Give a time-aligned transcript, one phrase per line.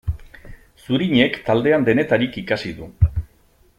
[0.85, 2.89] Zurinek taldean denetarik ikasi du.